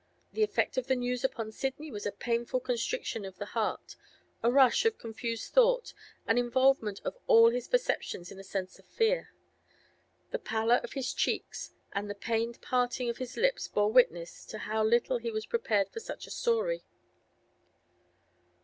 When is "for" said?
15.91-15.99